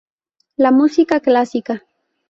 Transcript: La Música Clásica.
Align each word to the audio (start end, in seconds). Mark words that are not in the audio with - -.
La 0.57 0.71
Música 0.71 1.19
Clásica. 1.19 1.83